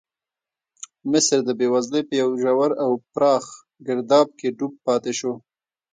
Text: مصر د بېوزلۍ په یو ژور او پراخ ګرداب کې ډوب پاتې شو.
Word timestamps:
مصر 1.11 1.39
د 1.47 1.49
بېوزلۍ 1.59 2.01
په 2.09 2.13
یو 2.21 2.29
ژور 2.41 2.71
او 2.83 2.91
پراخ 3.13 3.45
ګرداب 3.87 4.27
کې 4.39 4.47
ډوب 4.57 4.73
پاتې 4.85 5.11
شو. 5.19 5.33